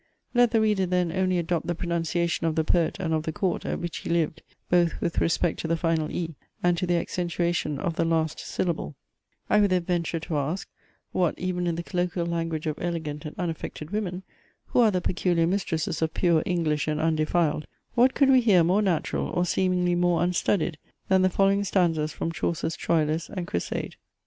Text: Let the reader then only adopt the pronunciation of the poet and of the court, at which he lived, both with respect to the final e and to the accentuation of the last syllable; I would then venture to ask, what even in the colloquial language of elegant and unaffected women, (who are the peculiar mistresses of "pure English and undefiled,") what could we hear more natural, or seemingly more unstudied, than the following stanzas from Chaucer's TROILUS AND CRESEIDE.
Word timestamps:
Let 0.33 0.49
the 0.49 0.61
reader 0.61 0.87
then 0.87 1.11
only 1.11 1.37
adopt 1.37 1.67
the 1.67 1.75
pronunciation 1.75 2.47
of 2.47 2.55
the 2.55 2.63
poet 2.63 2.97
and 2.99 3.13
of 3.13 3.21
the 3.21 3.31
court, 3.31 3.67
at 3.67 3.77
which 3.77 3.97
he 3.97 4.09
lived, 4.09 4.41
both 4.67 4.99
with 4.99 5.19
respect 5.21 5.59
to 5.59 5.67
the 5.67 5.77
final 5.77 6.09
e 6.09 6.33
and 6.63 6.75
to 6.79 6.87
the 6.87 6.95
accentuation 6.95 7.77
of 7.77 7.97
the 7.97 8.03
last 8.03 8.39
syllable; 8.39 8.95
I 9.47 9.59
would 9.61 9.69
then 9.69 9.83
venture 9.83 10.19
to 10.21 10.37
ask, 10.37 10.67
what 11.11 11.37
even 11.37 11.67
in 11.67 11.75
the 11.75 11.83
colloquial 11.83 12.25
language 12.25 12.65
of 12.65 12.79
elegant 12.81 13.25
and 13.25 13.37
unaffected 13.37 13.91
women, 13.91 14.23
(who 14.69 14.79
are 14.79 14.89
the 14.89 15.01
peculiar 15.01 15.45
mistresses 15.45 16.01
of 16.01 16.15
"pure 16.15 16.41
English 16.47 16.87
and 16.87 16.99
undefiled,") 16.99 17.67
what 17.93 18.15
could 18.15 18.31
we 18.31 18.41
hear 18.41 18.63
more 18.63 18.81
natural, 18.81 19.27
or 19.27 19.45
seemingly 19.45 19.93
more 19.93 20.23
unstudied, 20.23 20.79
than 21.09 21.21
the 21.21 21.29
following 21.29 21.63
stanzas 21.63 22.11
from 22.11 22.31
Chaucer's 22.31 22.75
TROILUS 22.75 23.29
AND 23.29 23.45
CRESEIDE. 23.45 23.97